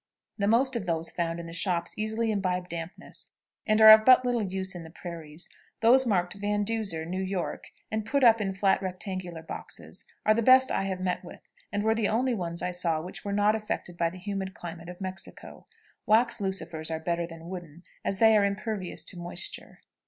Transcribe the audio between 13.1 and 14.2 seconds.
were not affected by the